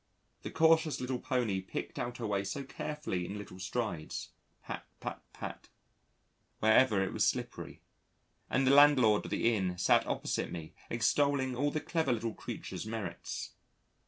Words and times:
The 0.41 0.49
cautious 0.49 0.99
little 0.99 1.19
pony 1.19 1.61
picked 1.61 1.99
out 1.99 2.17
her 2.17 2.25
way 2.25 2.43
so 2.43 2.63
carefully 2.63 3.23
in 3.23 3.37
little 3.37 3.59
strides 3.59 4.29
pat 4.63 4.87
pat 4.99 5.21
pat 5.31 5.69
wherever 6.59 7.03
it 7.03 7.13
was 7.13 7.23
slippery, 7.23 7.83
and 8.49 8.65
the 8.65 8.71
Landlord 8.73 9.25
of 9.25 9.29
the 9.29 9.53
Inn 9.55 9.77
sat 9.77 10.07
opposite 10.07 10.51
me 10.51 10.73
extolling 10.89 11.55
all 11.55 11.69
the 11.69 11.79
clever 11.81 12.11
little 12.13 12.33
creature's 12.33 12.87
merits. 12.87 13.51